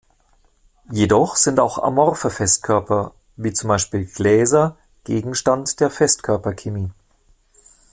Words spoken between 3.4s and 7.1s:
zum Beispiel Gläser, Gegenstand der Festkörperchemie.